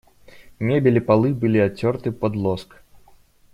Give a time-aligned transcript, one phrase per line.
[0.57, 2.81] Мебель и полы были оттерты под лоск.